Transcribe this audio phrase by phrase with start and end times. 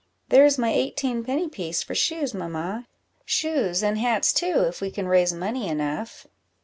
[0.29, 2.87] there is my eighteen penny piece for shoes, mamma
[3.23, 6.25] shoes, and hats too, if we can raise money enough."